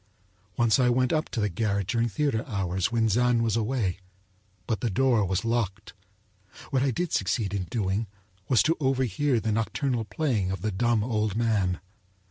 Once 0.57 0.79
I 0.79 0.89
went 0.89 1.13
up 1.13 1.29
to 1.29 1.39
the 1.39 1.47
garret 1.47 1.85
during 1.85 2.09
theater 2.09 2.43
hours, 2.47 2.91
when 2.91 3.07
Zann 3.07 3.43
was 3.43 3.55
away, 3.55 3.99
but 4.65 4.79
the 4.81 4.89
door 4.89 5.23
was 5.23 5.45
locked. 5.45 5.93
What 6.71 6.81
I 6.81 6.89
did 6.89 7.13
succeed 7.13 7.53
in 7.53 7.65
doing 7.65 8.07
was 8.49 8.63
to 8.63 8.75
overhear 8.79 9.39
the 9.39 9.51
nocturnal 9.51 10.05
playing 10.05 10.49
of 10.49 10.63
the 10.63 10.71
dumb 10.71 11.03
old 11.03 11.35
man. 11.35 11.81